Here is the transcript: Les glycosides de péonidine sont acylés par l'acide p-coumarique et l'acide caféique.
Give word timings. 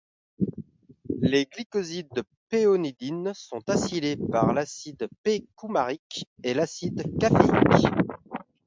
Les 1.19 1.45
glycosides 1.45 2.09
de 2.15 2.23
péonidine 2.49 3.33
sont 3.35 3.61
acylés 3.69 4.17
par 4.31 4.51
l'acide 4.51 5.07
p-coumarique 5.21 6.25
et 6.43 6.55
l'acide 6.55 7.03
caféique. 7.19 7.85